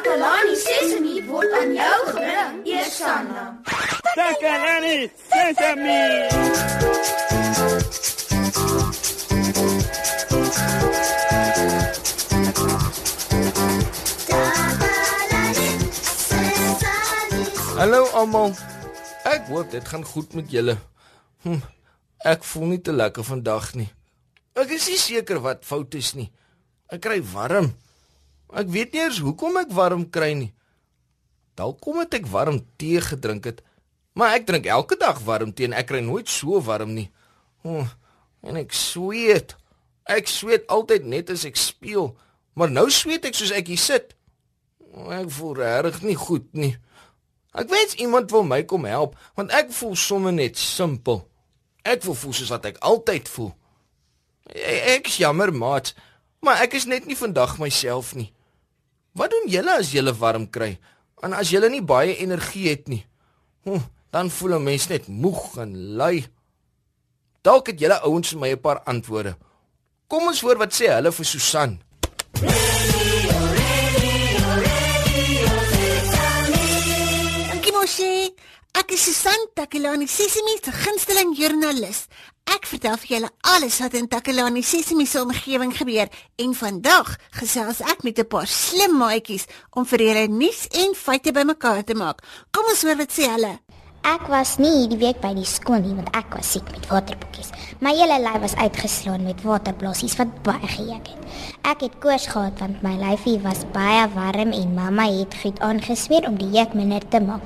[0.00, 3.42] Takalani Sesemi word aan jou gebring, Eersanna.
[4.16, 6.04] Takalani Sesemi.
[17.76, 18.56] Hallo almal.
[19.28, 20.78] Ek hoop dit gaan goed met julle.
[21.44, 21.60] Hm,
[22.24, 23.90] ek voel nie te lekker vandag nie.
[24.56, 26.30] Ek is nie seker wat fout is nie.
[26.88, 27.74] Ek kry warm.
[28.50, 30.50] Ek weet nie eers hoekom ek warm kry nie.
[31.58, 33.62] Dalk kom dit ek warm tee gedrink het.
[34.18, 37.08] Maar ek drink elke dag warm tee en ek kry nooit so warm nie.
[37.62, 37.86] Oh,
[38.42, 39.54] en ek sweet.
[40.10, 42.10] Ek sweet altyd net as ek speel,
[42.58, 44.16] maar nou sweet ek soos ek hier sit.
[44.90, 46.72] Ek voel regtig nie goed nie.
[47.54, 51.24] Ek wens iemand wil my kom help, want ek voel sommer net simpel.
[51.86, 53.52] Ek voel voel soos wat ek altyd voel.
[54.50, 55.94] E ek is jammer, maat,
[56.42, 58.30] maar ek is net nie vandag myself nie.
[59.12, 60.78] Wat doen julle as julle warm kry?
[61.22, 63.04] En as julle nie baie energie het nie?
[63.64, 66.26] Hm, dan voel 'n mens net moeg en lui.
[67.42, 69.36] Dalk het julle ouens vir my 'n paar antwoorde.
[70.08, 71.80] Kom ons hoor wat sê hulle vir Susan.
[77.80, 78.30] Moshi.
[78.76, 82.04] Ek is Susan Takelani Sesimi se gunsteling joernalis.
[82.50, 86.08] Ek vertel vir julle alles wat in Takelani Sesimi se omgewing gebeur
[86.42, 91.30] en vandag gesels ek met 'n paar slim maatjies om vir julle nuus en feite
[91.32, 92.18] bymekaar te maak.
[92.50, 93.54] Kom ons hoor wat sê hulle.
[94.00, 97.50] Ek was nie die week by die skool nie want ek was siek met waterboekies.
[97.84, 101.36] My hele lyf was uitgeslaan met waterblossies wat baie geëek het.
[101.68, 106.24] Ek het koors gehad want my lyfie was baie warm en mamma het goed aangesmeer
[106.30, 107.44] om die jeuk minder te maak.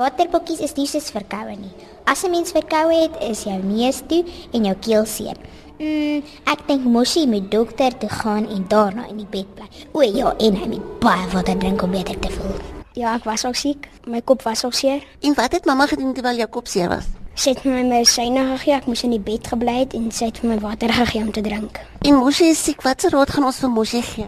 [0.00, 1.74] Waterboekies is nie soos verkoue nie.
[2.08, 5.36] As 'n mens verkoue het, is jou neus toe en jou keel seer.
[5.78, 9.68] Mm, ek dink Moshi moet dokter toe gaan en daarna in die bed bly.
[9.92, 12.79] O ja, en hy moet baie water drink om beter te voel.
[12.98, 13.88] Ja, ek was ook siek.
[14.06, 15.04] My kop was ook seer.
[15.20, 17.06] En wat het mamma gedoen terwyl jou kop seer was?
[17.38, 18.74] Sy het vir my medisyne gegee.
[18.74, 21.30] Ek moes in die bed gebly het en sy het vir my water gegee om
[21.32, 21.78] te drink.
[22.02, 22.82] En Moshi is siek.
[22.82, 24.26] Wat se raad gaan ons vir Moshi gee?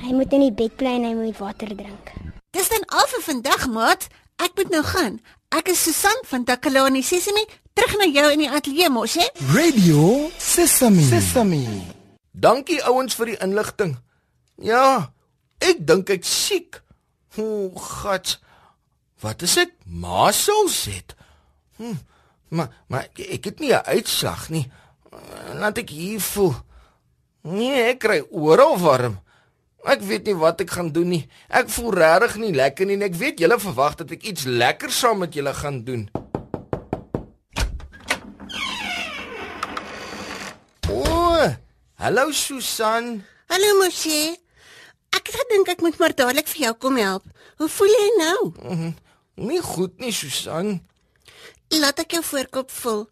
[0.00, 2.12] Hy moet in die bed bly en hy moet water drink.
[2.56, 4.08] Dis dan al vir vandag, maat.
[4.40, 5.20] Ek moet nou gaan.
[5.52, 7.44] Ek is Susan van Takalani Sesimi.
[7.76, 9.26] Terug na jou in die ateljee, Moshi.
[9.52, 11.04] Radio Sesame.
[11.04, 11.62] Sesame.
[12.32, 13.98] Dankie ouens vir die inligting.
[14.56, 15.10] Ja,
[15.60, 16.80] ek dink ek siek.
[17.38, 18.38] O, God.
[19.20, 19.72] Wat is dit?
[19.84, 21.14] Masels het.
[21.76, 21.94] Hm,
[22.48, 24.70] maar maar ek het nie 'n uitslag nie.
[25.54, 26.54] Laat ek hier voel.
[27.42, 29.20] Nee, ek kry oral warm.
[29.84, 31.28] Ek weet nie wat ek gaan doen nie.
[31.48, 34.90] Ek voel regtig nie lekker nie en ek weet julle verwag dat ek iets lekker
[34.90, 36.10] saam met julle gaan doen.
[40.90, 41.54] O,
[41.94, 43.24] hallo Susan.
[43.48, 44.36] Hallo Moshi.
[45.16, 47.24] Ek het gedink ek moet maar dadelik vir jou kom help.
[47.58, 48.52] Hoe voel jy nou?
[48.62, 48.94] Mm -hmm.
[49.34, 50.80] Nie goed nie, Susan.
[51.68, 53.06] Laat ek jou voorkop voel.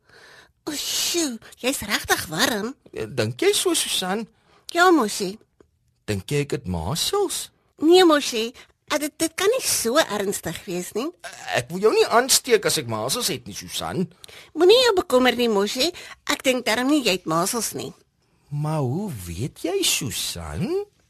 [0.69, 2.75] O, sjoe, jy's regtig warm.
[2.92, 4.26] Dink jy so, Susan?
[4.75, 5.38] Ja, Moshi.
[6.04, 7.50] Dink jy ek het masels?
[7.81, 8.53] Nee, Moshi.
[8.88, 11.06] Dit dit kan nie so ernstig wees nie.
[11.56, 14.06] Ek wil jou nie aansteek as ek masels het nie, Susan.
[14.56, 15.91] Moenie jou bekommer nie, Moshi.
[16.25, 17.92] Ek dink darm nie jy het masels nie.
[18.48, 20.64] Maar hoe weet jy, Susan?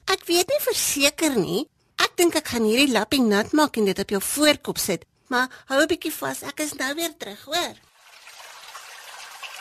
[0.08, 1.66] Ek weet nie verseker nie.
[2.00, 5.04] Ek dink ek gaan hierdie lappie nat maak en dit op jou voorkop sit.
[5.28, 6.42] Maar hou 'n bietjie vas.
[6.42, 7.74] Ek is nou weer terug, hoor.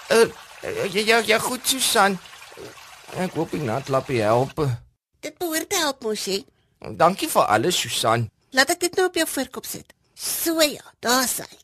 [0.10, 0.32] Uh,
[0.94, 2.18] ja ja ja goed Susan.
[3.16, 4.56] Ek hoop die nat lappie help.
[5.20, 6.46] Dit behoort te help mosie.
[6.80, 8.30] Dankie vir alles Susan.
[8.52, 9.94] Laat ek dit nou op jou voorkop sit.
[10.16, 11.58] So ja, daar's hy.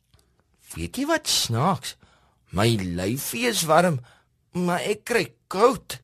[0.75, 1.95] Weet jy wat snaaks?
[2.53, 3.99] My lyfie is warm,
[4.51, 5.99] maar ek kry koud.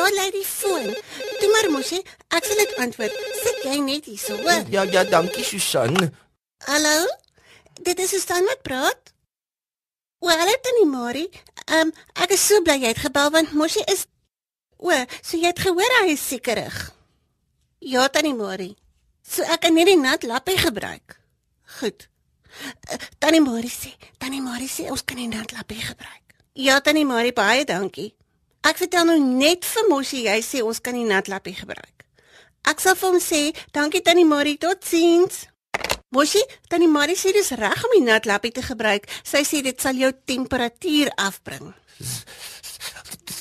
[0.00, 0.94] Daar lê die foon.
[1.40, 2.00] Toe maar mosie,
[2.32, 3.16] ek sal dit antwoord.
[3.44, 4.62] Sit jy net hier so, hoor?
[4.72, 5.92] Ja ja, dankie Susan.
[6.64, 7.02] Hallo?
[7.84, 9.12] Dit is Susan wat praat.
[10.24, 11.28] O, hallo Tannie Marie.
[11.66, 14.06] Ehm um, ek is so bly jy het gebel want Mosie is
[14.80, 14.88] O,
[15.20, 16.78] so jy het gehoor hy is sekerig.
[17.84, 18.72] Ja Tannie Marie.
[19.20, 21.18] So ek kan net die nat lappie gebruik.
[21.80, 22.08] Goed.
[22.88, 26.40] Uh, Tannie Marie sê, Tannie Marie sê ons kan die nat lappie gebruik.
[26.56, 28.14] Ja Tannie Marie, baie dankie.
[28.66, 32.04] Ek vertel nou net vir Mosie jy sê ons kan die nat lappie gebruik.
[32.68, 33.40] Ek sal vir hom sê,
[33.72, 35.46] dankie Tannie Marie, totsiens.
[36.12, 39.08] Mosie, Tannie Marie sê dis reg om die nat lappie te gebruik.
[39.24, 41.70] Sy sê dit sal jou temperatuur afbring.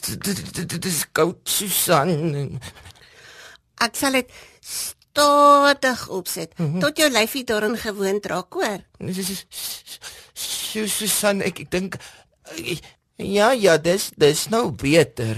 [0.10, 2.56] Dit is koud, Susan.
[3.83, 4.31] Ek sal dit
[4.63, 6.80] stadig opset mm -hmm.
[6.80, 8.80] tot jou lyfie daarin gewoond raak, hoor.
[10.88, 11.95] Susan, ek ek dink
[13.19, 15.38] ja, ja, dis dis nou beter.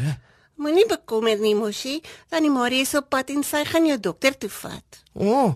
[0.61, 2.01] Moenie bekommer nie, Moshi.
[2.29, 4.99] Tannie Marie is op pad en sy gaan jou dokter toe vat.
[5.17, 5.53] O, oh,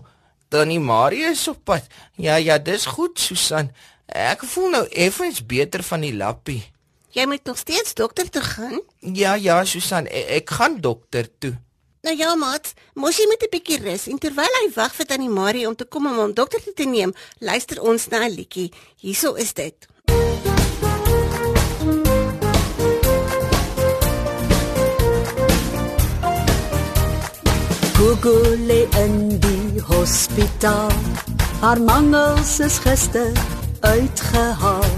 [0.50, 1.86] Tannie Marie is op pad.
[2.18, 3.70] Ja, ja, dis goed, Susan.
[4.06, 6.64] Ek voel nou effens beter van die lappie.
[7.14, 8.82] Jy moet nog steeds dokter toe gaan?
[9.00, 11.54] Ja, ja, Susan, ek, ek gaan dokter toe.
[12.06, 15.66] Nou ja, maat, Moshi moet 'n bietjie rus en terwyl hy wag vir Tannie Marie
[15.66, 18.72] om te kom om hom dokter toe te neem, luister ons na 'n liedjie.
[18.96, 19.86] Hierso is dit.
[28.06, 30.92] Google lê in die hospitaal.
[31.60, 33.32] Haar mangels is gister
[33.80, 34.92] uitgehaal.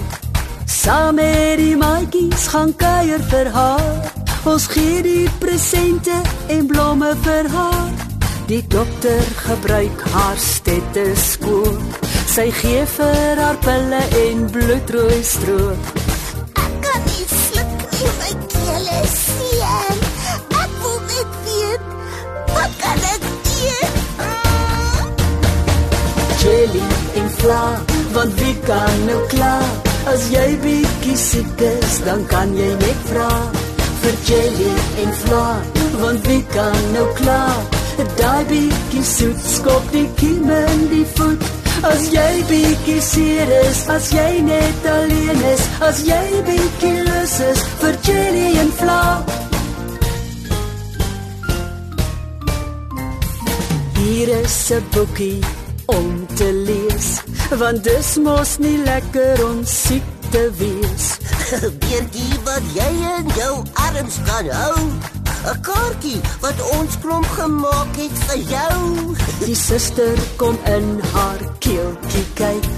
[0.66, 4.12] Saam met die maatjies gaan kuier vir haar.
[4.44, 6.18] Ons gee die presente
[6.52, 7.88] en blomme vir haar.
[8.52, 11.80] Die dokter gebruik haar stetoskoop.
[12.28, 15.96] Sy gee vir haar pille en bloedrooi stroop.
[16.60, 18.47] Ek kan nie sluk nie, my
[27.42, 27.64] vla,
[28.12, 29.70] want wie kan nou klaar?
[30.12, 33.32] As jy bietjie siek is, dan kan jy net vra
[34.02, 35.46] vir jelly en vla,
[36.00, 37.60] want wie kan nou klaar?
[38.18, 41.42] Daai bietjie soet skop die kiem in die voet.
[41.86, 47.62] As jy bietjie seer is, as jy net alleen is, as jy bietjie lus is
[47.82, 49.02] vir jelly en vla.
[53.98, 55.42] Hier is 'n boekie
[55.86, 57.08] om te lees,
[57.56, 61.06] want dis mos nie lekker om siek te wees.
[61.80, 63.54] Beertjie wat jy in jou
[63.88, 64.82] arms kan hou.
[65.48, 68.80] 'n Kaartjie wat ons klomp gemaak het vir jou.
[69.46, 72.68] Die suster kom in haar keeltjie kyk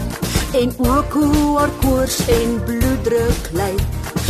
[0.61, 3.83] en ook hoe haar koors en bloeddruk lyk.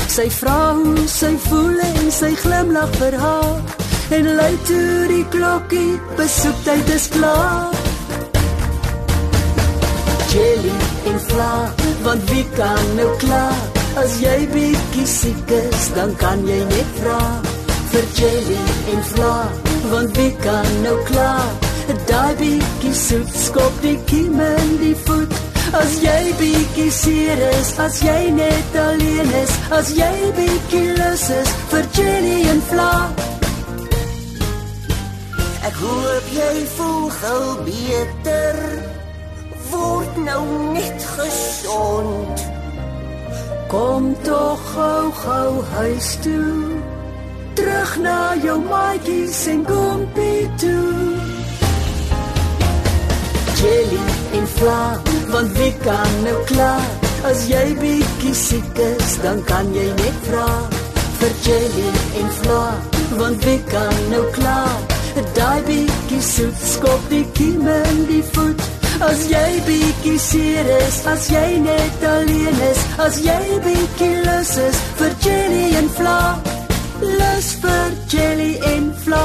[0.09, 3.61] Sy vra hoe sy voel en sy glimlag vir haar
[4.11, 7.80] en lui toe die klokkie besoektyd is klaar.
[10.31, 10.75] Jelly
[11.11, 13.63] en vla, want wie kan nou klaar?
[13.99, 17.19] As jy bietjie siek is, dan kan jy net vra
[17.91, 18.61] vir jelly
[18.93, 19.33] en vla,
[19.91, 21.51] want wie kan nou klaar?
[22.07, 25.35] Daai bietjie soet skop die kiem in die voet.
[25.75, 31.53] As jy bietjie seer is, as jy net alleen is, as jy bietjie lus is
[31.75, 32.95] vir jelly en vla.
[35.67, 38.59] Ek hoop jy voel gou beter.
[40.25, 42.41] Nou net gesond.
[43.69, 46.81] Kom tog gou gou huis toe.
[47.55, 51.15] Terug na jou maatjies en kompie toe.
[53.61, 54.83] Jelly en vla,
[55.29, 56.89] want wie kan nou klaar?
[57.29, 60.49] As jy bietjie siek is, dan kan jy net vra
[61.21, 61.91] vir jelly
[62.23, 62.65] en vla,
[63.21, 64.81] want wie kan nou klaar?
[65.37, 68.80] Daai bietjie soet skop die kiem in die voet.
[69.01, 74.81] As jy bietjie seer is, as jy net alleen is, as jy bietjie lus is
[74.99, 76.17] vir jelly en vla.
[77.01, 79.23] Lus vir jelly en vla.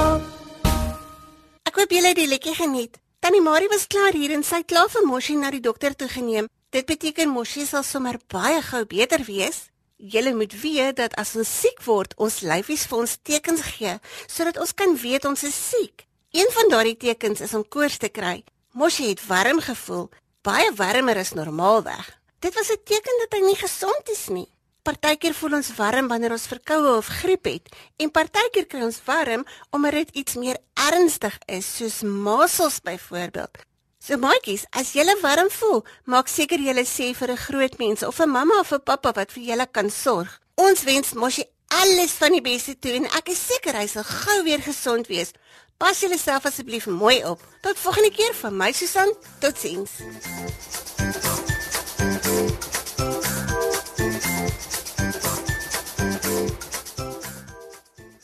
[1.68, 2.96] Ek hoop julle het die liedjie geniet.
[3.20, 6.08] Tannie Marie was klaar hier en sy het klaar vir Moshi na die dokter toe
[6.08, 6.48] geneem.
[6.72, 9.66] Dit beteken Moshi sal sommer baie gou beter wees.
[10.00, 14.56] Julle moet weet dat as ons siek word, ons lyfies vir ons tekens gee sodat
[14.56, 16.08] ons kan weet ons is siek.
[16.32, 18.40] Een van daardie tekens is om koors te kry.
[18.76, 20.10] Moshi het warm gevoel,
[20.44, 22.08] baie warmer as normaalweg.
[22.44, 24.52] Dit was 'n teken dat hy nie gesond is nie.
[24.84, 29.46] Partykeer voel ons warm wanneer ons verkoue of griep het en partykeer kry ons warm
[29.70, 33.58] omdat dit iets meer ernstig is, soos masels byvoorbeeld.
[34.00, 38.20] So maatjies, as jy warm voel, maak seker jy sê vir 'n groot mens of
[38.20, 40.40] 'n mamma of 'n pappa wat vir julle kan sorg.
[40.56, 44.44] Ons wens Moshi alles van die beste toe en ek is seker hy sal gou
[44.44, 45.32] weer gesond wees.
[45.78, 47.40] Pas julleself asseblief mooi op.
[47.62, 49.14] Tot volgende keer van my Susan.
[49.40, 49.92] Totsiens.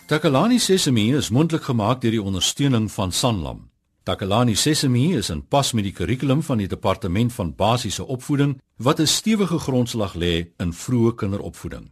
[0.06, 3.70] Takalani Sesemi is mondelik gemaak deur die ondersteuning van Sanlam.
[4.04, 9.00] Takalani Sesemi is in pas met die kurrikulum van die departement van basiese opvoeding wat
[9.00, 11.92] 'n stewige grondslag lê in vroeë kinderopvoeding.